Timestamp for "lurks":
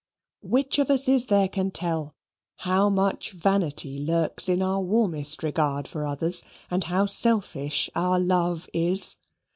3.99-4.49